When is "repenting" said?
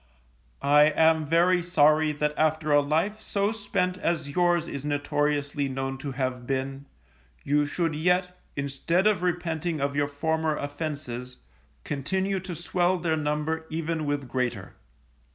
9.21-9.79